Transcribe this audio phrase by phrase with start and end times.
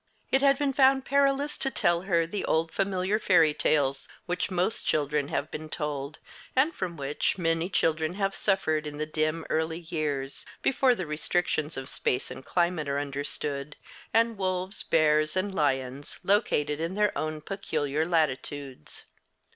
[0.31, 4.83] It had been found perilous to tell her the old familiar fairy tales which most
[4.83, 6.17] children have been told,
[6.55, 11.77] and from which many children have suffered in the dim early years, before the restrictions
[11.77, 13.75] of space and climate are understood,
[14.11, 19.03] and wolves, bears, and lions located in their own peculiar latitudes.